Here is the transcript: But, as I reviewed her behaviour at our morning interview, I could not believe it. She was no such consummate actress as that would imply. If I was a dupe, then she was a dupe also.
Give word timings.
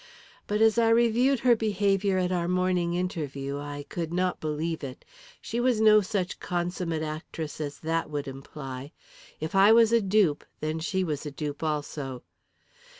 But, 0.47 0.61
as 0.61 0.79
I 0.79 0.89
reviewed 0.89 1.41
her 1.41 1.55
behaviour 1.55 2.17
at 2.17 2.31
our 2.31 2.47
morning 2.47 2.95
interview, 2.95 3.59
I 3.59 3.85
could 3.87 4.11
not 4.11 4.39
believe 4.39 4.83
it. 4.83 5.05
She 5.43 5.59
was 5.59 5.79
no 5.79 6.01
such 6.01 6.39
consummate 6.39 7.03
actress 7.03 7.61
as 7.61 7.77
that 7.81 8.09
would 8.09 8.27
imply. 8.27 8.93
If 9.39 9.53
I 9.53 9.71
was 9.71 9.91
a 9.91 10.01
dupe, 10.01 10.43
then 10.59 10.79
she 10.79 11.03
was 11.03 11.27
a 11.27 11.31
dupe 11.31 11.61
also. 11.61 12.23